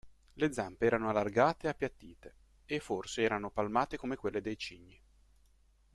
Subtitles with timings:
[0.33, 4.99] Le zampe erano allargate e appiattite, e forse erano palmate come quelle dei cigni.